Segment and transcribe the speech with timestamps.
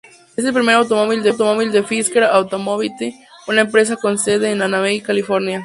[0.35, 1.21] Es el primer automóvil
[1.71, 3.13] de Fisker Automotive,
[3.47, 5.59] una empresa con sede en Anaheim, California.